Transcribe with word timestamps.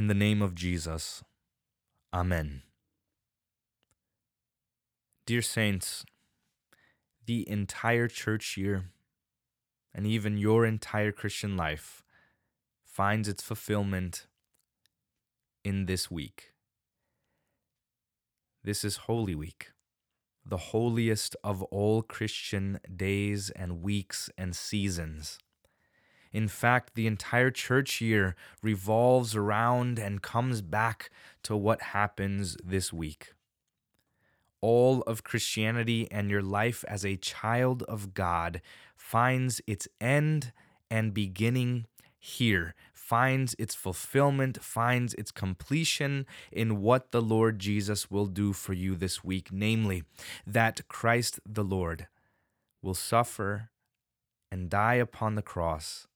In 0.00 0.06
the 0.06 0.14
name 0.14 0.40
of 0.40 0.54
Jesus. 0.54 1.22
Amen. 2.10 2.62
Dear 5.26 5.42
Saints, 5.42 6.06
the 7.26 7.46
entire 7.46 8.08
church 8.08 8.56
year, 8.56 8.86
and 9.94 10.06
even 10.06 10.38
your 10.38 10.64
entire 10.64 11.12
Christian 11.12 11.54
life, 11.54 12.02
finds 12.82 13.28
its 13.28 13.42
fulfillment 13.42 14.26
in 15.64 15.84
this 15.84 16.10
week. 16.10 16.54
This 18.64 18.84
is 18.84 19.04
Holy 19.04 19.34
Week, 19.34 19.72
the 20.46 20.70
holiest 20.72 21.36
of 21.44 21.62
all 21.64 22.00
Christian 22.00 22.80
days 22.96 23.50
and 23.50 23.82
weeks 23.82 24.30
and 24.38 24.56
seasons. 24.56 25.38
In 26.32 26.46
fact, 26.46 26.94
the 26.94 27.06
entire 27.06 27.50
church 27.50 28.00
year 28.00 28.36
revolves 28.62 29.34
around 29.34 29.98
and 29.98 30.22
comes 30.22 30.62
back 30.62 31.10
to 31.42 31.56
what 31.56 31.82
happens 31.82 32.56
this 32.64 32.92
week. 32.92 33.32
All 34.60 35.02
of 35.02 35.24
Christianity 35.24 36.06
and 36.10 36.30
your 36.30 36.42
life 36.42 36.84
as 36.86 37.04
a 37.04 37.16
child 37.16 37.82
of 37.84 38.14
God 38.14 38.60
finds 38.96 39.60
its 39.66 39.88
end 40.00 40.52
and 40.90 41.14
beginning 41.14 41.86
here, 42.18 42.74
finds 42.92 43.56
its 43.58 43.74
fulfillment, 43.74 44.62
finds 44.62 45.14
its 45.14 45.32
completion 45.32 46.26
in 46.52 46.80
what 46.80 47.10
the 47.10 47.22
Lord 47.22 47.58
Jesus 47.58 48.10
will 48.10 48.26
do 48.26 48.52
for 48.52 48.74
you 48.74 48.94
this 48.94 49.24
week, 49.24 49.48
namely, 49.50 50.04
that 50.46 50.86
Christ 50.86 51.40
the 51.44 51.64
Lord 51.64 52.06
will 52.82 52.94
suffer 52.94 53.70
and 54.52 54.68
die 54.68 54.94
upon 54.94 55.34
the 55.34 55.42
cross 55.42 56.06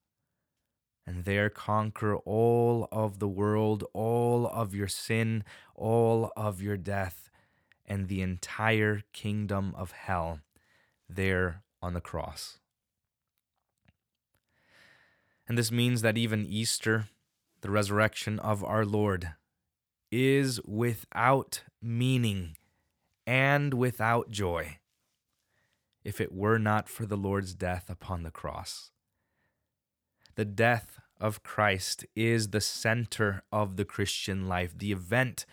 and 1.07 1.25
there 1.25 1.51
conquer 1.51 2.17
all 2.17 2.89
of 2.91 3.19
the 3.19 3.29
world, 3.29 3.85
all 3.93 4.47
of 4.47 4.75
your 4.75 4.89
sin, 4.89 5.45
all 5.75 6.33
of 6.37 6.63
your 6.63 6.77
death, 6.77 7.31
and 7.87 8.09
the 8.09 8.23
entire 8.23 9.03
kingdom 9.13 9.75
of 9.77 9.93
hell 9.93 10.41
there 11.09 11.63
on 11.83 11.95
the 11.95 12.01
cross. 12.01 12.59
And 15.47 15.59
this 15.59 15.71
means 15.71 16.01
that 16.01 16.17
even 16.17 16.47
Easter, 16.47 17.09
the 17.61 17.71
resurrection 17.71 18.39
of 18.39 18.65
our 18.65 18.87
Lord, 18.87 19.35
is 20.11 20.61
without 20.65 21.63
meaning 21.83 22.57
and 23.27 23.75
without 23.75 24.31
joy 24.31 24.79
if 26.05 26.21
it 26.21 26.33
were 26.33 26.59
not 26.59 26.89
for 26.89 27.07
the 27.07 27.17
Lord's 27.17 27.55
death 27.55 27.89
upon 27.89 28.23
the 28.23 28.31
cross. 28.31 28.91
The 30.37 30.45
death 30.45 31.01
of 31.21 31.43
Christ 31.43 32.05
is 32.17 32.49
the 32.49 32.61
center 32.61 33.43
of 33.53 33.77
the 33.77 33.85
Christian 33.85 34.49
life, 34.49 34.77
the 34.77 34.93
event 34.93 35.47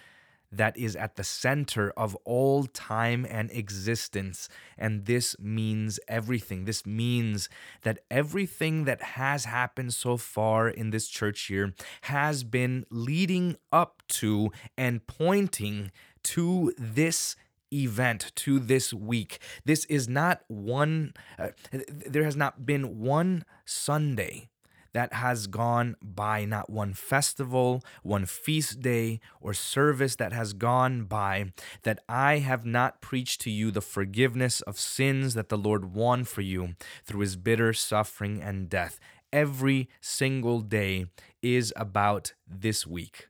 that 0.52 0.76
is 0.78 0.96
at 0.96 1.16
the 1.16 1.24
center 1.24 1.92
of 1.92 2.16
all 2.26 2.66
time 2.66 3.26
and 3.30 3.50
existence. 3.52 4.50
And 4.78 5.06
this 5.06 5.36
means 5.40 6.00
everything. 6.08 6.66
This 6.66 6.86
means 6.86 7.48
that 7.84 8.00
everything 8.10 8.84
that 8.86 9.02
has 9.02 9.46
happened 9.46 9.94
so 9.94 10.18
far 10.18 10.68
in 10.68 10.90
this 10.90 11.08
church 11.08 11.50
year 11.50 11.74
has 12.02 12.44
been 12.44 12.86
leading 12.90 13.56
up 13.72 14.04
to 14.10 14.52
and 14.78 15.06
pointing 15.08 15.92
to 16.24 16.74
this 16.78 17.36
event 17.72 18.34
to 18.36 18.60
this 18.60 18.94
week. 18.94 19.40
This 19.64 19.86
is 19.86 20.10
not 20.10 20.42
one, 20.50 21.14
uh, 21.40 21.50
there 21.88 22.26
has 22.26 22.36
not 22.36 22.66
been 22.66 23.00
one 23.00 23.46
Sunday 23.64 24.50
that 24.94 25.14
has 25.14 25.48
gone 25.48 25.96
by, 26.02 26.46
not 26.46 26.70
one 26.70 26.94
festival, 26.94 27.84
one 28.04 28.26
feast 28.26 28.82
day, 28.82 29.20
or 29.40 29.54
service 29.54 30.16
that 30.18 30.34
has 30.34 30.54
gone 30.54 31.04
by, 31.04 31.52
that 31.84 32.00
I 32.10 32.40
have 32.40 32.66
not 32.66 33.02
preached 33.02 33.42
to 33.42 33.52
you 33.52 33.72
the 33.72 33.82
forgiveness 33.82 34.62
of 34.62 34.80
sins 34.80 35.34
that 35.34 35.50
the 35.50 35.58
Lord 35.58 35.94
won 35.94 36.24
for 36.24 36.42
you 36.42 36.76
through 37.06 37.22
his 37.22 37.36
bitter 37.36 37.74
suffering 37.74 38.42
and 38.42 38.70
death. 38.70 39.00
Every 39.32 39.90
single 40.02 40.60
day 40.60 41.06
is 41.42 41.74
about 41.76 42.34
this 42.46 42.86
week. 42.86 43.28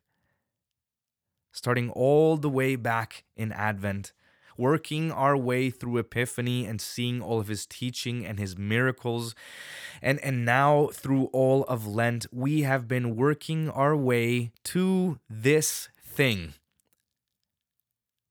Starting 1.51 1.89
all 1.91 2.37
the 2.37 2.49
way 2.49 2.75
back 2.75 3.23
in 3.35 3.51
Advent, 3.51 4.13
working 4.61 5.11
our 5.11 5.35
way 5.35 5.71
through 5.71 5.97
Epiphany 5.97 6.67
and 6.67 6.79
seeing 6.79 7.19
all 7.19 7.39
of 7.39 7.47
his 7.47 7.65
teaching 7.65 8.23
and 8.23 8.37
his 8.37 8.55
miracles. 8.55 9.33
And, 10.03 10.19
and 10.19 10.45
now, 10.45 10.89
through 10.93 11.25
all 11.33 11.63
of 11.63 11.87
Lent, 11.87 12.27
we 12.31 12.61
have 12.61 12.87
been 12.87 13.15
working 13.15 13.69
our 13.71 13.95
way 13.95 14.51
to 14.65 15.17
this 15.27 15.89
thing. 16.05 16.53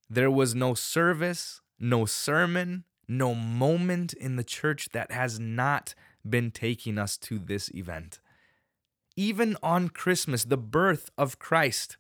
There 0.09 0.31
was 0.31 0.55
no 0.55 0.75
service, 0.75 1.61
no 1.81 2.07
sermon, 2.07 2.85
no 3.09 3.35
moment 3.35 4.13
in 4.13 4.37
the 4.37 4.45
church 4.45 4.91
that 4.93 5.11
has 5.11 5.41
not 5.41 5.95
been 6.29 6.53
taking 6.53 6.97
us 6.97 7.17
to 7.19 7.41
this 7.41 7.71
event. 7.75 8.21
Even 9.17 9.57
on 9.65 9.89
Christmas, 9.89 10.45
the 10.45 10.57
birth 10.57 11.11
of 11.19 11.41
Christ, 11.41 11.97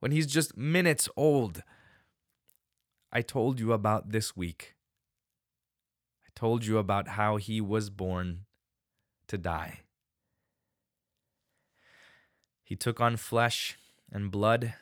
when 0.00 0.12
he's 0.12 0.26
just 0.26 0.54
minutes 0.54 1.08
old, 1.16 1.62
I 3.16 3.22
told 3.22 3.60
you 3.60 3.72
about 3.72 4.10
this 4.10 4.36
week. 4.36 4.74
I 6.26 6.30
told 6.34 6.66
you 6.66 6.78
about 6.78 7.06
how 7.08 7.36
he 7.36 7.60
was 7.60 7.88
born 7.88 8.40
to 9.28 9.38
die. 9.38 9.82
He 12.64 12.74
took 12.74 13.00
on 13.00 13.16
flesh 13.16 13.78
and 14.10 14.32
blood 14.32 14.74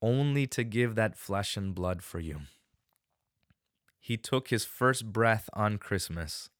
only 0.00 0.46
to 0.46 0.62
give 0.62 0.94
that 0.94 1.16
flesh 1.16 1.56
and 1.56 1.74
blood 1.74 2.02
for 2.04 2.20
you. 2.20 2.42
He 3.98 4.16
took 4.16 4.48
his 4.48 4.64
first 4.64 5.12
breath 5.12 5.50
on 5.52 5.78
Christmas 5.78 6.50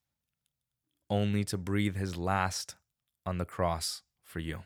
only 1.09 1.45
to 1.45 1.57
breathe 1.57 1.97
his 1.97 2.17
last 2.17 2.75
on 3.25 3.39
the 3.39 3.45
cross 3.45 4.03
for 4.25 4.41
you. 4.41 4.65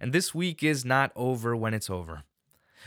And 0.00 0.12
this 0.12 0.34
week 0.34 0.64
is 0.64 0.84
not 0.84 1.12
over 1.14 1.54
when 1.54 1.72
it's 1.72 1.90
over. 1.90 2.24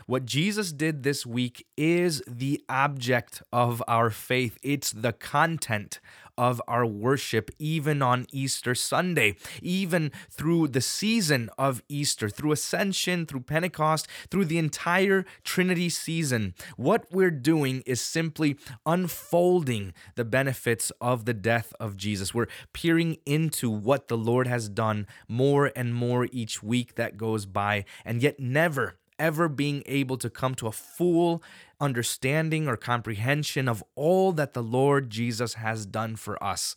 What 0.05 0.25
Jesus 0.25 0.71
did 0.71 1.03
this 1.03 1.25
week 1.25 1.65
is 1.77 2.21
the 2.27 2.63
object 2.69 3.41
of 3.51 3.83
our 3.87 4.09
faith. 4.09 4.57
It's 4.61 4.91
the 4.91 5.13
content 5.13 5.99
of 6.37 6.61
our 6.67 6.85
worship, 6.85 7.51
even 7.59 8.01
on 8.01 8.25
Easter 8.31 8.73
Sunday, 8.73 9.35
even 9.61 10.11
through 10.29 10.69
the 10.69 10.81
season 10.81 11.49
of 11.57 11.83
Easter, 11.87 12.29
through 12.29 12.53
Ascension, 12.53 13.25
through 13.25 13.41
Pentecost, 13.41 14.07
through 14.29 14.45
the 14.45 14.57
entire 14.57 15.25
Trinity 15.43 15.89
season. 15.89 16.55
What 16.77 17.05
we're 17.11 17.31
doing 17.31 17.83
is 17.85 18.01
simply 18.01 18.57
unfolding 18.85 19.93
the 20.15 20.25
benefits 20.25 20.91
of 21.01 21.25
the 21.25 21.33
death 21.33 21.73
of 21.79 21.97
Jesus. 21.97 22.33
We're 22.33 22.47
peering 22.73 23.17
into 23.25 23.69
what 23.69 24.07
the 24.07 24.17
Lord 24.17 24.47
has 24.47 24.69
done 24.69 25.07
more 25.27 25.71
and 25.75 25.93
more 25.93 26.27
each 26.31 26.63
week 26.63 26.95
that 26.95 27.17
goes 27.17 27.45
by, 27.45 27.85
and 28.03 28.23
yet 28.23 28.39
never 28.39 28.97
ever 29.21 29.47
being 29.47 29.83
able 29.85 30.17
to 30.17 30.31
come 30.31 30.55
to 30.55 30.65
a 30.65 30.71
full 30.71 31.43
understanding 31.79 32.67
or 32.67 32.75
comprehension 32.75 33.69
of 33.69 33.83
all 33.95 34.31
that 34.31 34.53
the 34.53 34.63
Lord 34.63 35.11
Jesus 35.11 35.53
has 35.53 35.85
done 35.85 36.15
for 36.15 36.43
us. 36.43 36.75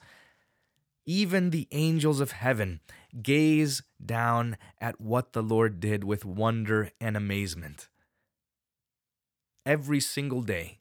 Even 1.07 1.51
the 1.51 1.67
angels 1.73 2.21
of 2.21 2.33
heaven 2.33 2.81
gaze 3.23 3.83
down 4.05 4.59
at 4.79 5.01
what 5.01 5.33
the 5.33 5.43
Lord 5.43 5.81
did 5.81 6.05
with 6.05 6.27
wonder 6.27 6.91
and 7.01 7.17
amazement. 7.17 7.89
Every 9.65 10.01
single 10.01 10.43
day, 10.43 10.81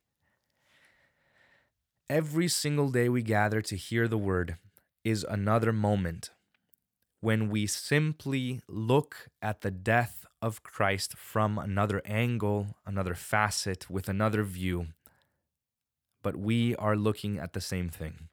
every 2.10 2.50
single 2.50 2.90
day 2.90 3.08
we 3.08 3.22
gather 3.22 3.62
to 3.62 3.78
hear 3.78 4.10
the 4.10 4.18
word 4.18 4.58
is 5.06 5.24
another 5.24 5.72
moment 5.72 6.32
when 7.22 7.50
we 7.50 7.66
simply 7.66 8.60
look 8.68 9.30
at 9.42 9.62
the 9.62 9.72
death 9.72 10.23
of 10.44 10.62
Christ 10.62 11.18
from 11.18 11.58
another 11.58 12.02
angle, 12.04 12.76
another 12.86 13.16
facet, 13.16 13.90
with 13.90 14.10
another 14.10 14.44
view. 14.44 14.88
But 16.22 16.36
we 16.36 16.76
are 16.76 16.98
looking 16.98 17.40
at 17.40 17.54
the 17.54 17.62
same 17.62 17.88
thing. 17.88 18.28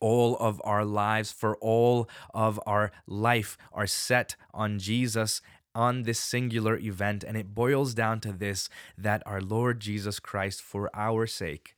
All 0.00 0.36
of 0.38 0.62
our 0.64 0.84
lives, 0.84 1.30
for 1.30 1.56
all 1.58 2.08
of 2.32 2.58
our 2.66 2.90
life, 3.06 3.58
are 3.70 3.86
set 3.86 4.34
on 4.54 4.78
Jesus 4.78 5.42
on 5.74 6.04
this 6.04 6.18
singular 6.18 6.78
event. 6.78 7.22
And 7.22 7.36
it 7.36 7.54
boils 7.54 7.92
down 7.92 8.20
to 8.20 8.32
this 8.32 8.70
that 8.96 9.22
our 9.26 9.42
Lord 9.42 9.80
Jesus 9.80 10.18
Christ, 10.18 10.62
for 10.62 10.90
our 10.94 11.26
sake, 11.26 11.76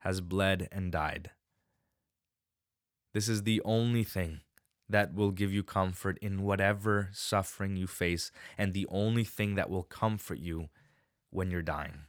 has 0.00 0.20
bled 0.20 0.68
and 0.72 0.90
died. 0.90 1.30
This 3.14 3.28
is 3.28 3.44
the 3.44 3.62
only 3.64 4.02
thing 4.02 4.40
that 4.88 5.14
will 5.14 5.30
give 5.30 5.52
you 5.52 5.62
comfort 5.62 6.18
in 6.22 6.42
whatever 6.42 7.10
suffering 7.12 7.76
you 7.76 7.86
face, 7.86 8.30
and 8.56 8.72
the 8.72 8.86
only 8.90 9.24
thing 9.24 9.54
that 9.54 9.70
will 9.70 9.82
comfort 9.82 10.38
you 10.38 10.68
when 11.30 11.50
you're 11.50 11.62
dying. 11.62 12.04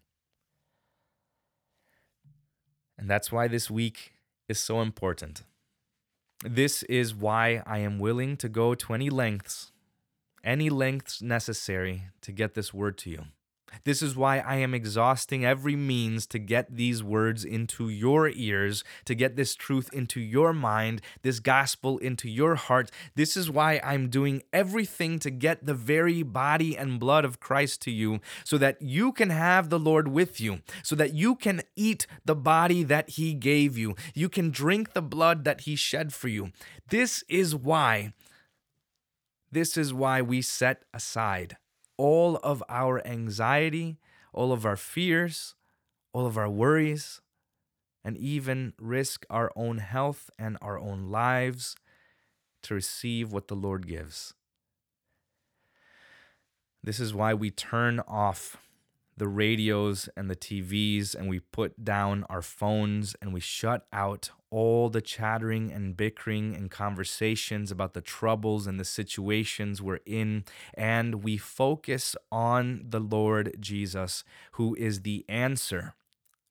And 2.97 3.09
that's 3.09 3.31
why 3.31 3.47
this 3.47 3.69
week 3.69 4.13
is 4.47 4.59
so 4.59 4.81
important. 4.81 5.43
This 6.43 6.83
is 6.83 7.13
why 7.13 7.63
I 7.65 7.79
am 7.79 7.99
willing 7.99 8.37
to 8.37 8.49
go 8.49 8.75
to 8.75 8.93
any 8.93 9.09
lengths 9.09 9.71
any 10.43 10.69
lengths 10.69 11.21
necessary 11.21 12.03
to 12.21 12.31
get 12.31 12.53
this 12.53 12.73
word 12.73 12.97
to 12.99 13.09
you. 13.09 13.25
This 13.83 14.01
is 14.01 14.15
why 14.15 14.39
I 14.39 14.55
am 14.55 14.73
exhausting 14.73 15.45
every 15.45 15.75
means 15.75 16.25
to 16.27 16.39
get 16.39 16.75
these 16.75 17.03
words 17.03 17.43
into 17.43 17.89
your 17.89 18.29
ears, 18.29 18.83
to 19.05 19.15
get 19.15 19.35
this 19.35 19.55
truth 19.55 19.89
into 19.93 20.19
your 20.19 20.53
mind, 20.53 21.01
this 21.21 21.39
gospel 21.39 21.97
into 21.97 22.29
your 22.29 22.55
heart. 22.55 22.91
This 23.15 23.35
is 23.37 23.49
why 23.49 23.79
I'm 23.83 24.09
doing 24.09 24.43
everything 24.51 25.19
to 25.19 25.29
get 25.29 25.65
the 25.65 25.73
very 25.73 26.23
body 26.23 26.77
and 26.77 26.99
blood 26.99 27.25
of 27.25 27.39
Christ 27.39 27.81
to 27.83 27.91
you, 27.91 28.19
so 28.43 28.57
that 28.57 28.81
you 28.81 29.11
can 29.11 29.29
have 29.29 29.69
the 29.69 29.79
Lord 29.79 30.07
with 30.07 30.39
you, 30.39 30.59
so 30.83 30.95
that 30.95 31.13
you 31.13 31.35
can 31.35 31.61
eat 31.75 32.07
the 32.25 32.35
body 32.35 32.83
that 32.83 33.11
He 33.11 33.33
gave 33.33 33.77
you, 33.77 33.95
you 34.13 34.29
can 34.29 34.49
drink 34.51 34.93
the 34.93 35.01
blood 35.01 35.43
that 35.43 35.61
He 35.61 35.75
shed 35.75 36.13
for 36.13 36.27
you. 36.27 36.51
This 36.89 37.23
is 37.29 37.55
why. 37.55 38.13
This 39.51 39.77
is 39.77 39.93
why 39.93 40.21
we 40.21 40.41
set 40.41 40.83
aside 40.93 41.57
all 41.99 42.37
of 42.37 42.63
our 42.69 43.05
anxiety, 43.05 43.97
all 44.31 44.53
of 44.53 44.65
our 44.65 44.77
fears, 44.77 45.53
all 46.13 46.25
of 46.25 46.37
our 46.37 46.49
worries, 46.49 47.19
and 48.05 48.15
even 48.17 48.73
risk 48.79 49.25
our 49.29 49.51
own 49.53 49.79
health 49.79 50.29
and 50.39 50.57
our 50.61 50.79
own 50.79 51.11
lives 51.11 51.75
to 52.63 52.73
receive 52.73 53.33
what 53.33 53.49
the 53.49 53.55
Lord 53.55 53.85
gives. 53.85 54.33
This 56.81 57.01
is 57.01 57.13
why 57.13 57.33
we 57.33 57.51
turn 57.51 57.99
off 58.07 58.68
the 59.19 59.27
radios 59.27 60.09
and 60.17 60.29
the 60.29 60.35
TVs 60.35 61.13
and 61.13 61.29
we 61.29 61.39
put 61.39 61.83
down 61.83 62.25
our 62.29 62.41
phones 62.41 63.15
and 63.21 63.33
we 63.33 63.39
shut 63.39 63.85
out 63.93 64.31
all 64.49 64.89
the 64.89 65.01
chattering 65.01 65.71
and 65.71 65.95
bickering 65.95 66.55
and 66.55 66.71
conversations 66.71 67.69
about 67.69 67.93
the 67.93 68.01
troubles 68.01 68.65
and 68.65 68.79
the 68.79 68.85
situations 68.85 69.81
we're 69.81 69.99
in. 70.05 70.43
And 70.73 71.23
we 71.23 71.37
focus 71.37 72.15
on 72.31 72.85
the 72.89 72.99
Lord 72.99 73.57
Jesus, 73.59 74.23
who 74.53 74.73
is 74.75 75.01
the 75.01 75.23
answer, 75.29 75.93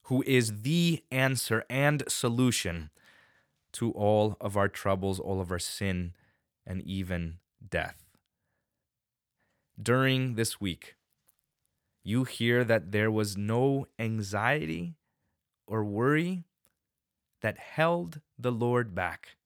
who 0.03 0.23
is 0.27 0.63
the 0.63 1.03
answer 1.11 1.65
and 1.69 2.05
solution 2.07 2.91
to 3.73 3.91
all 3.93 4.37
of 4.41 4.57
our 4.57 4.69
troubles, 4.69 5.19
all 5.19 5.41
of 5.41 5.51
our 5.51 5.59
sin, 5.59 6.13
and 6.67 6.83
even 6.83 7.39
death. 7.69 8.05
During 9.81 10.35
this 10.35 10.61
week, 10.61 10.95
you 12.09 12.25
hear 12.25 12.65
that 12.65 12.91
there 12.91 13.11
was 13.11 13.37
no 13.37 13.87
anxiety 13.99 14.95
or 15.67 15.85
worry 15.85 16.45
that 17.43 17.59
held 17.59 18.23
the 18.39 18.51
Lord 18.51 18.95
back. 18.95 19.37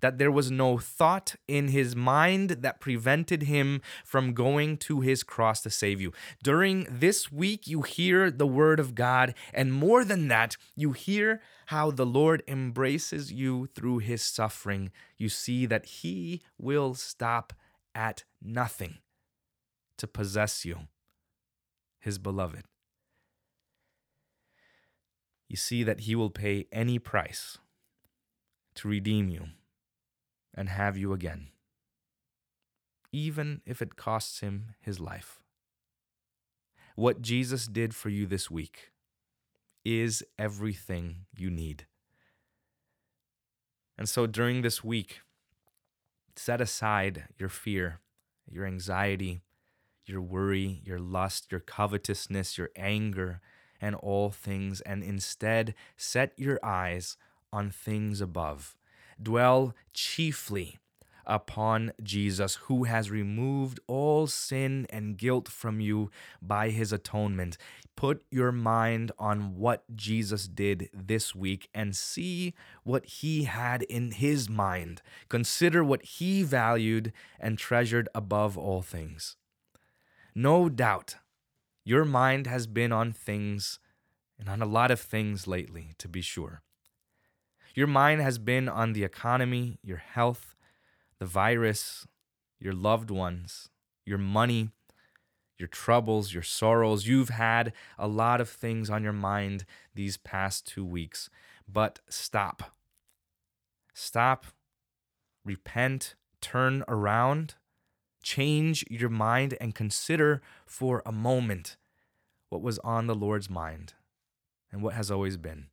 That 0.00 0.16
there 0.16 0.30
was 0.30 0.50
no 0.50 0.78
thought 0.78 1.34
in 1.46 1.68
his 1.68 1.94
mind 1.94 2.50
that 2.62 2.80
prevented 2.80 3.42
him 3.42 3.82
from 4.02 4.32
going 4.32 4.78
to 4.78 5.02
his 5.02 5.22
cross 5.22 5.60
to 5.60 5.68
save 5.68 6.00
you. 6.00 6.14
During 6.42 6.86
this 6.88 7.30
week, 7.30 7.66
you 7.66 7.82
hear 7.82 8.30
the 8.30 8.46
word 8.46 8.80
of 8.80 8.94
God, 8.94 9.34
and 9.52 9.70
more 9.70 10.06
than 10.06 10.28
that, 10.28 10.56
you 10.74 10.92
hear 10.92 11.42
how 11.66 11.90
the 11.90 12.06
Lord 12.06 12.42
embraces 12.48 13.30
you 13.30 13.68
through 13.74 13.98
his 13.98 14.22
suffering. 14.22 14.90
You 15.18 15.28
see 15.28 15.66
that 15.66 15.84
he 15.84 16.40
will 16.58 16.94
stop 16.94 17.52
at 17.94 18.24
nothing 18.42 19.00
to 19.98 20.06
possess 20.06 20.64
you, 20.64 20.88
his 22.04 22.18
beloved 22.18 22.64
you 25.48 25.56
see 25.56 25.84
that 25.84 26.00
he 26.00 26.16
will 26.16 26.30
pay 26.30 26.66
any 26.72 26.98
price 26.98 27.58
to 28.74 28.88
redeem 28.88 29.28
you 29.28 29.46
and 30.52 30.68
have 30.68 30.96
you 30.96 31.12
again, 31.12 31.48
even 33.12 33.60
if 33.64 33.80
it 33.80 33.94
costs 33.94 34.40
him 34.40 34.74
his 34.80 34.98
life. 34.98 35.38
What 36.96 37.22
Jesus 37.22 37.66
did 37.66 37.94
for 37.94 38.08
you 38.08 38.26
this 38.26 38.50
week 38.50 38.90
is 39.84 40.24
everything 40.38 41.26
you 41.36 41.50
need. 41.50 41.86
And 43.96 44.08
so 44.08 44.26
during 44.26 44.62
this 44.62 44.82
week, 44.82 45.20
set 46.34 46.60
aside 46.60 47.28
your 47.38 47.48
fear, 47.48 48.00
your 48.50 48.66
anxiety, 48.66 49.40
your 50.06 50.20
worry, 50.20 50.80
your 50.84 50.98
lust, 50.98 51.46
your 51.50 51.60
covetousness, 51.60 52.58
your 52.58 52.70
anger, 52.76 53.40
and 53.80 53.94
all 53.96 54.30
things, 54.30 54.80
and 54.82 55.02
instead 55.02 55.74
set 55.96 56.32
your 56.36 56.58
eyes 56.62 57.16
on 57.52 57.70
things 57.70 58.20
above. 58.20 58.76
Dwell 59.22 59.74
chiefly 59.92 60.78
upon 61.26 61.92
Jesus, 62.02 62.56
who 62.66 62.84
has 62.84 63.10
removed 63.10 63.80
all 63.86 64.26
sin 64.26 64.86
and 64.90 65.16
guilt 65.16 65.48
from 65.48 65.80
you 65.80 66.10
by 66.42 66.70
his 66.70 66.92
atonement. 66.92 67.56
Put 67.96 68.24
your 68.30 68.52
mind 68.52 69.12
on 69.18 69.56
what 69.56 69.84
Jesus 69.94 70.48
did 70.48 70.90
this 70.92 71.34
week 71.34 71.68
and 71.74 71.96
see 71.96 72.54
what 72.82 73.06
he 73.06 73.44
had 73.44 73.82
in 73.84 74.10
his 74.10 74.48
mind. 74.48 75.00
Consider 75.28 75.82
what 75.82 76.04
he 76.04 76.42
valued 76.42 77.12
and 77.40 77.56
treasured 77.56 78.08
above 78.14 78.58
all 78.58 78.82
things. 78.82 79.36
No 80.34 80.68
doubt 80.68 81.16
your 81.84 82.04
mind 82.04 82.46
has 82.46 82.66
been 82.66 82.92
on 82.92 83.12
things 83.12 83.78
and 84.38 84.48
on 84.48 84.60
a 84.60 84.66
lot 84.66 84.90
of 84.90 85.00
things 85.00 85.46
lately, 85.46 85.92
to 85.98 86.08
be 86.08 86.20
sure. 86.20 86.62
Your 87.74 87.86
mind 87.86 88.20
has 88.20 88.38
been 88.38 88.68
on 88.68 88.92
the 88.92 89.04
economy, 89.04 89.78
your 89.82 89.98
health, 89.98 90.56
the 91.18 91.26
virus, 91.26 92.06
your 92.58 92.72
loved 92.72 93.10
ones, 93.10 93.68
your 94.04 94.18
money, 94.18 94.70
your 95.58 95.68
troubles, 95.68 96.32
your 96.32 96.42
sorrows. 96.42 97.06
You've 97.06 97.28
had 97.28 97.72
a 97.98 98.08
lot 98.08 98.40
of 98.40 98.48
things 98.48 98.90
on 98.90 99.02
your 99.02 99.12
mind 99.12 99.64
these 99.94 100.16
past 100.16 100.66
two 100.66 100.84
weeks. 100.84 101.30
But 101.70 102.00
stop. 102.08 102.74
Stop. 103.92 104.46
Repent. 105.44 106.14
Turn 106.40 106.84
around 106.88 107.54
change 108.24 108.84
your 108.90 109.10
mind 109.10 109.56
and 109.60 109.74
consider 109.74 110.42
for 110.66 111.02
a 111.06 111.12
moment 111.12 111.76
what 112.48 112.62
was 112.62 112.78
on 112.80 113.06
the 113.06 113.14
Lord's 113.14 113.50
mind 113.50 113.92
and 114.72 114.82
what 114.82 114.94
has 114.94 115.10
always 115.10 115.36
been. 115.36 115.66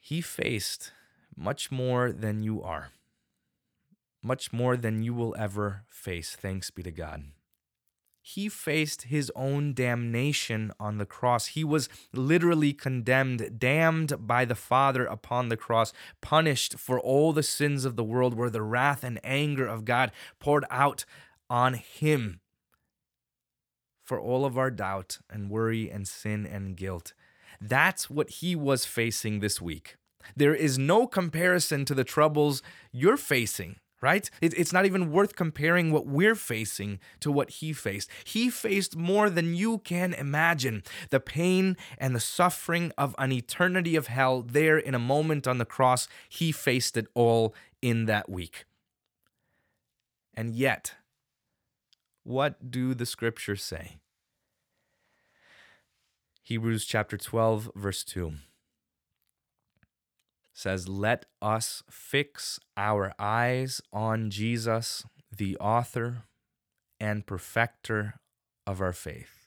He 0.00 0.20
faced 0.20 0.92
much 1.36 1.70
more 1.70 2.10
than 2.10 2.42
you 2.42 2.62
are, 2.62 2.90
much 4.22 4.52
more 4.52 4.76
than 4.76 5.02
you 5.02 5.14
will 5.14 5.36
ever 5.38 5.84
face, 5.88 6.34
thanks 6.34 6.70
be 6.70 6.82
to 6.82 6.90
God 6.90 7.33
he 8.26 8.48
faced 8.48 9.02
his 9.02 9.30
own 9.36 9.74
damnation 9.74 10.72
on 10.80 10.96
the 10.96 11.04
cross. 11.04 11.48
He 11.48 11.62
was 11.62 11.90
literally 12.10 12.72
condemned, 12.72 13.58
damned 13.58 14.26
by 14.26 14.46
the 14.46 14.54
Father 14.54 15.04
upon 15.04 15.50
the 15.50 15.58
cross, 15.58 15.92
punished 16.22 16.78
for 16.78 16.98
all 16.98 17.34
the 17.34 17.42
sins 17.42 17.84
of 17.84 17.96
the 17.96 18.02
world, 18.02 18.32
where 18.32 18.48
the 18.48 18.62
wrath 18.62 19.04
and 19.04 19.20
anger 19.22 19.66
of 19.66 19.84
God 19.84 20.10
poured 20.40 20.64
out 20.70 21.04
on 21.50 21.74
him 21.74 22.40
for 24.02 24.18
all 24.18 24.46
of 24.46 24.56
our 24.56 24.70
doubt 24.70 25.18
and 25.28 25.50
worry 25.50 25.90
and 25.90 26.08
sin 26.08 26.46
and 26.46 26.78
guilt. 26.78 27.12
That's 27.60 28.08
what 28.08 28.30
he 28.30 28.56
was 28.56 28.86
facing 28.86 29.40
this 29.40 29.60
week. 29.60 29.96
There 30.34 30.54
is 30.54 30.78
no 30.78 31.06
comparison 31.06 31.84
to 31.84 31.94
the 31.94 32.04
troubles 32.04 32.62
you're 32.90 33.18
facing 33.18 33.76
right? 34.04 34.30
It's 34.42 34.72
not 34.72 34.84
even 34.84 35.10
worth 35.10 35.34
comparing 35.34 35.90
what 35.90 36.06
we're 36.06 36.34
facing 36.34 37.00
to 37.20 37.32
what 37.32 37.48
he 37.48 37.72
faced. 37.72 38.10
He 38.24 38.50
faced 38.50 38.96
more 38.96 39.30
than 39.30 39.54
you 39.54 39.78
can 39.78 40.12
imagine. 40.12 40.82
The 41.08 41.20
pain 41.20 41.78
and 41.96 42.14
the 42.14 42.20
suffering 42.20 42.92
of 42.98 43.14
an 43.16 43.32
eternity 43.32 43.96
of 43.96 44.08
hell 44.08 44.42
there 44.42 44.76
in 44.76 44.94
a 44.94 44.98
moment 44.98 45.46
on 45.46 45.56
the 45.56 45.64
cross, 45.64 46.06
he 46.28 46.52
faced 46.52 46.98
it 46.98 47.06
all 47.14 47.54
in 47.80 48.04
that 48.04 48.28
week. 48.28 48.66
And 50.34 50.54
yet, 50.54 50.92
what 52.24 52.70
do 52.70 52.92
the 52.92 53.06
scriptures 53.06 53.64
say? 53.64 53.96
Hebrews 56.42 56.84
chapter 56.84 57.16
12, 57.16 57.70
verse 57.74 58.04
2 58.04 58.34
says, 60.54 60.88
Let 60.88 61.26
us 61.42 61.82
fix 61.90 62.58
our 62.76 63.12
eyes 63.18 63.82
on 63.92 64.30
Jesus, 64.30 65.04
the 65.36 65.56
author 65.58 66.24
and 66.98 67.26
perfecter 67.26 68.14
of 68.66 68.80
our 68.80 68.92
faith. 68.92 69.44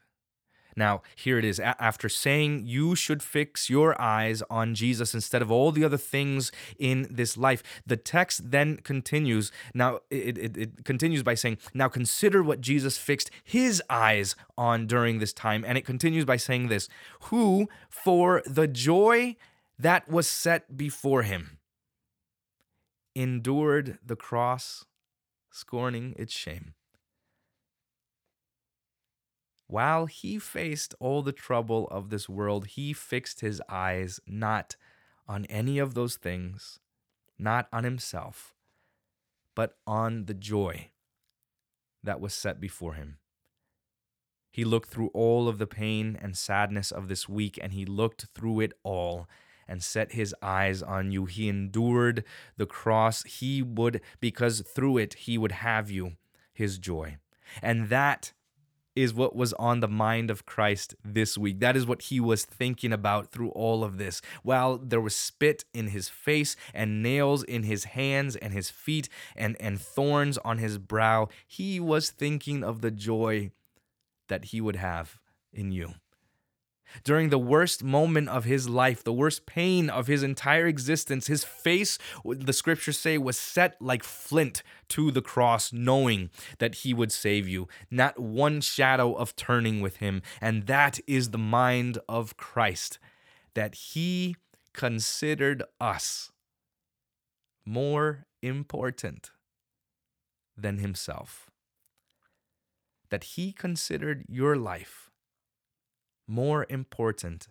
Now, 0.75 1.01
here 1.15 1.39
it 1.39 1.45
is. 1.45 1.59
After 1.59 2.07
saying 2.07 2.67
you 2.67 2.95
should 2.95 3.23
fix 3.23 3.67
your 3.67 3.99
eyes 3.99 4.43
on 4.47 4.75
Jesus 4.75 5.15
instead 5.15 5.41
of 5.41 5.51
all 5.51 5.71
the 5.71 5.83
other 5.83 5.97
things 5.97 6.51
in 6.77 7.07
this 7.09 7.35
life, 7.35 7.63
the 7.87 7.97
text 7.97 8.51
then 8.51 8.77
continues. 8.77 9.51
Now, 9.73 10.01
it, 10.11 10.37
it, 10.37 10.55
it, 10.57 10.85
continues 10.85 11.23
by 11.23 11.33
saying, 11.33 11.57
Now 11.73 11.89
consider 11.89 12.43
what 12.43 12.61
Jesus 12.61 12.95
fixed 12.95 13.31
his 13.43 13.81
eyes 13.89 14.35
on 14.55 14.85
during 14.85 15.17
this 15.17 15.33
time. 15.33 15.65
And 15.67 15.79
it 15.79 15.85
continues 15.85 16.25
by 16.25 16.37
saying 16.37 16.67
this 16.67 16.89
Who, 17.21 17.69
for 17.89 18.43
the 18.45 18.67
joy 18.67 19.35
that 19.79 20.09
was 20.09 20.27
set 20.27 20.75
before 20.75 21.23
him, 21.23 21.59
endured 23.15 23.99
the 24.05 24.15
cross, 24.15 24.85
scorning 25.51 26.13
its 26.17 26.33
shame. 26.33 26.73
While 29.67 30.05
he 30.05 30.39
faced 30.39 30.95
all 30.99 31.21
the 31.21 31.33
trouble 31.33 31.87
of 31.91 32.09
this 32.09 32.29
world, 32.29 32.67
he 32.67 32.93
fixed 32.93 33.41
his 33.41 33.61
eyes 33.67 34.19
not 34.25 34.77
on 35.27 35.45
any 35.45 35.77
of 35.77 35.93
those 35.93 36.15
things, 36.15 36.79
not 37.37 37.67
on 37.73 37.83
himself, 37.83 38.55
but 39.55 39.77
on 39.85 40.25
the 40.25 40.33
joy 40.33 40.91
that 42.01 42.21
was 42.21 42.33
set 42.33 42.61
before 42.61 42.93
him. 42.93 43.17
He 44.49 44.63
looked 44.63 44.89
through 44.89 45.09
all 45.09 45.49
of 45.49 45.57
the 45.57 45.67
pain 45.67 46.17
and 46.19 46.37
sadness 46.37 46.89
of 46.89 47.09
this 47.09 47.27
week, 47.27 47.59
and 47.61 47.73
he 47.73 47.85
looked 47.85 48.27
through 48.33 48.61
it 48.61 48.73
all 48.83 49.27
and 49.67 49.83
set 49.83 50.13
his 50.13 50.33
eyes 50.41 50.81
on 50.81 51.11
you. 51.11 51.25
He 51.25 51.49
endured 51.49 52.23
the 52.57 52.65
cross. 52.65 53.23
He 53.23 53.61
would, 53.61 54.01
because 54.19 54.61
through 54.61 54.97
it, 54.97 55.13
he 55.13 55.37
would 55.37 55.51
have 55.53 55.89
you, 55.91 56.13
his 56.53 56.77
joy. 56.77 57.17
And 57.61 57.89
that 57.89 58.33
is 58.97 59.13
what 59.13 59.35
was 59.35 59.53
on 59.53 59.79
the 59.79 59.87
mind 59.87 60.31
of 60.31 60.47
Christ 60.47 60.95
this 61.05 61.37
week. 61.37 61.59
That 61.59 61.77
is 61.77 61.85
what 61.85 62.01
he 62.03 62.19
was 62.19 62.45
thinking 62.45 62.91
about 62.91 63.31
through 63.31 63.49
all 63.49 63.83
of 63.83 63.99
this. 63.99 64.23
While 64.41 64.79
there 64.79 64.99
was 64.99 65.15
spit 65.15 65.65
in 65.71 65.89
his 65.89 66.09
face 66.09 66.55
and 66.73 67.03
nails 67.03 67.43
in 67.43 67.61
his 67.61 67.83
hands 67.83 68.35
and 68.35 68.53
his 68.53 68.71
feet 68.71 69.07
and, 69.35 69.55
and 69.59 69.79
thorns 69.79 70.39
on 70.39 70.57
his 70.57 70.79
brow, 70.79 71.29
he 71.45 71.79
was 71.79 72.09
thinking 72.09 72.63
of 72.63 72.81
the 72.81 72.89
joy 72.89 73.51
that 74.29 74.45
he 74.45 74.59
would 74.59 74.77
have 74.77 75.19
in 75.53 75.71
you. 75.71 75.93
During 77.03 77.29
the 77.29 77.39
worst 77.39 77.83
moment 77.83 78.29
of 78.29 78.45
his 78.45 78.67
life, 78.69 79.03
the 79.03 79.13
worst 79.13 79.45
pain 79.45 79.89
of 79.89 80.07
his 80.07 80.23
entire 80.23 80.67
existence, 80.67 81.27
his 81.27 81.43
face, 81.43 81.97
the 82.25 82.53
scriptures 82.53 82.97
say, 82.97 83.17
was 83.17 83.37
set 83.37 83.81
like 83.81 84.03
flint 84.03 84.63
to 84.89 85.11
the 85.11 85.21
cross, 85.21 85.73
knowing 85.73 86.29
that 86.59 86.75
he 86.75 86.93
would 86.93 87.11
save 87.11 87.47
you. 87.47 87.67
Not 87.91 88.19
one 88.19 88.61
shadow 88.61 89.13
of 89.13 89.35
turning 89.35 89.81
with 89.81 89.97
him. 89.97 90.21
And 90.41 90.67
that 90.67 90.99
is 91.07 91.31
the 91.31 91.37
mind 91.37 91.99
of 92.07 92.37
Christ, 92.37 92.99
that 93.53 93.75
he 93.75 94.35
considered 94.73 95.63
us 95.81 96.31
more 97.65 98.25
important 98.41 99.31
than 100.55 100.77
himself. 100.77 101.49
That 103.09 103.23
he 103.23 103.51
considered 103.51 104.25
your 104.27 104.55
life 104.55 105.06
more 106.27 106.65
important 106.69 107.47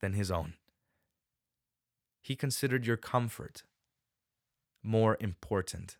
than 0.00 0.12
his 0.14 0.30
own. 0.30 0.54
He 2.20 2.36
considered 2.36 2.86
your 2.86 2.96
comfort 2.96 3.62
more 4.82 5.16
important 5.20 5.96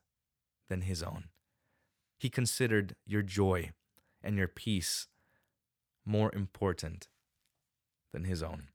than 0.69 0.83
his 0.83 1.03
own. 1.03 1.29
He 2.19 2.29
considered 2.29 2.97
your 3.07 3.23
joy 3.23 3.71
and 4.23 4.37
your 4.37 4.49
peace 4.49 5.07
more 6.05 6.35
important 6.35 7.09
than 8.13 8.25
his 8.25 8.43
own. 8.43 8.69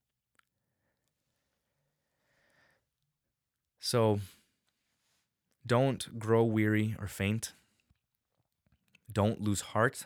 So 3.80 4.20
don't 5.66 6.20
grow 6.20 6.44
weary 6.44 6.96
or 7.00 7.08
faint. 7.08 7.54
Don't 9.12 9.42
lose 9.42 9.62
heart 9.62 10.06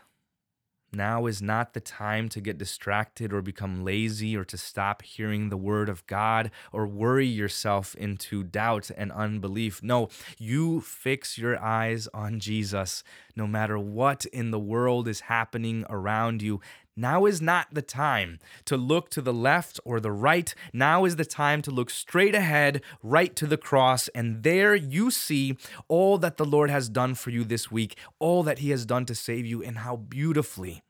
now 0.94 1.26
is 1.26 1.42
not 1.42 1.74
the 1.74 1.80
time 1.80 2.30
to 2.30 2.42
get 2.42 2.58
distracted 2.58 3.32
or 3.32 3.42
become 3.42 3.84
lazy 3.84 4.36
or 4.36 4.44
to 4.46 4.58
stop 4.58 5.02
hearing 5.02 5.50
the 5.50 5.58
word 5.58 5.90
of 5.90 6.06
God 6.08 6.52
or 6.72 6.88
worry 6.88 7.28
yourself 7.28 7.96
into 7.96 8.44
doubt 8.44 8.92
and 8.96 9.12
unbelief. 9.12 9.82
No, 9.82 10.10
you 10.38 10.82
fix 10.82 11.38
your 11.38 11.62
eyes 11.62 12.08
on 12.14 12.40
Jesus 12.40 13.04
no 13.36 13.48
matter 13.48 13.78
what 13.80 14.26
in 14.26 14.52
the 14.52 14.60
world 14.60 15.08
is 15.08 15.22
happening 15.22 15.86
around 15.90 16.42
you. 16.42 16.60
Now 16.96 17.26
is 17.26 17.42
not 17.42 17.74
the 17.74 17.82
time 17.82 18.40
to 18.66 18.76
look 18.76 19.10
to 19.12 19.22
the 19.22 19.34
left 19.34 19.80
or 19.86 20.00
the 20.00 20.12
right. 20.12 20.54
Now 20.74 21.06
is 21.06 21.16
the 21.16 21.26
time 21.26 21.62
to 21.64 21.72
look 21.72 21.90
straight 21.90 22.36
ahead, 22.36 22.82
right 23.02 23.36
to 23.38 23.48
the 23.48 23.58
cross. 23.58 24.10
And 24.10 24.44
there 24.44 24.76
you 24.76 25.10
see 25.10 25.58
all 25.88 26.18
that 26.18 26.38
the 26.38 26.46
Lord 26.46 26.70
has 26.70 26.90
done 26.90 27.16
for 27.16 27.30
you 27.30 27.44
this 27.44 27.72
week, 27.72 27.98
all 28.20 28.44
that 28.44 28.60
He 28.60 28.72
has 28.72 28.86
done 28.86 29.06
to 29.06 29.16
save 29.16 29.46
you, 29.46 29.64
and 29.64 29.80
how 29.80 29.96
beautifully 29.96 30.84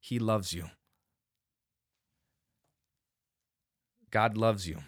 He 0.00 0.18
loves 0.18 0.52
you. 0.52 0.70
God 4.10 4.36
loves 4.36 4.68
you. 4.68 4.78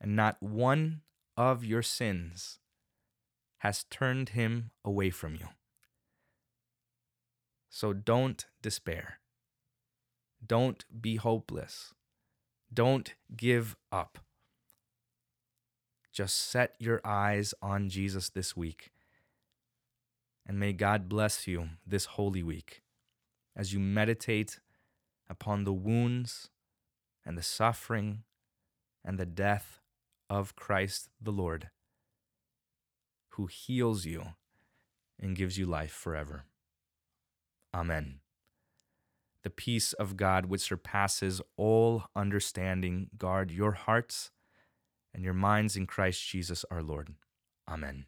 And 0.00 0.16
not 0.16 0.42
one 0.42 1.02
of 1.36 1.64
your 1.64 1.82
sins 1.82 2.58
has 3.58 3.84
turned 3.90 4.30
Him 4.30 4.70
away 4.84 5.10
from 5.10 5.34
you. 5.34 5.48
So 7.70 7.92
don't 7.92 8.44
despair. 8.60 9.20
Don't 10.44 10.84
be 11.00 11.16
hopeless. 11.16 11.94
Don't 12.72 13.14
give 13.34 13.76
up. 13.92 14.18
Just 16.12 16.36
set 16.36 16.74
your 16.80 17.00
eyes 17.04 17.54
on 17.62 17.88
Jesus 17.88 18.28
this 18.28 18.56
week. 18.56 18.90
And 20.46 20.58
may 20.58 20.72
God 20.72 21.08
bless 21.08 21.46
you 21.46 21.68
this 21.86 22.06
holy 22.06 22.42
week 22.42 22.82
as 23.56 23.72
you 23.72 23.78
meditate 23.78 24.58
upon 25.28 25.62
the 25.62 25.72
wounds 25.72 26.50
and 27.24 27.38
the 27.38 27.42
suffering 27.42 28.24
and 29.04 29.16
the 29.16 29.26
death 29.26 29.80
of 30.28 30.56
Christ 30.56 31.08
the 31.20 31.30
Lord, 31.30 31.70
who 33.30 33.46
heals 33.46 34.04
you 34.06 34.34
and 35.20 35.36
gives 35.36 35.56
you 35.56 35.66
life 35.66 35.92
forever. 35.92 36.46
Amen. 37.74 38.20
The 39.42 39.50
peace 39.50 39.92
of 39.94 40.16
God, 40.16 40.46
which 40.46 40.60
surpasses 40.60 41.40
all 41.56 42.04
understanding, 42.14 43.08
guard 43.16 43.50
your 43.50 43.72
hearts 43.72 44.30
and 45.14 45.24
your 45.24 45.34
minds 45.34 45.76
in 45.76 45.86
Christ 45.86 46.26
Jesus 46.26 46.64
our 46.70 46.82
Lord. 46.82 47.14
Amen. 47.68 48.06